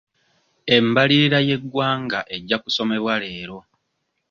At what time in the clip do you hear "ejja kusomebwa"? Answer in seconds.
2.35-3.13